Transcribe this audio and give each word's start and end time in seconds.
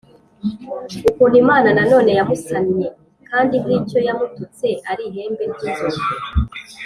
ukuntu 1.09 1.35
Imana 1.43 1.69
nanone 1.77 2.11
yamusannye 2.17 2.87
kandi 3.29 3.55
nk' 3.63 3.73
icyo 3.77 3.97
yamututse 4.07 4.67
ari 4.91 5.01
ihembe 5.09 5.43
ry' 5.51 5.65
inzovu 5.69 6.03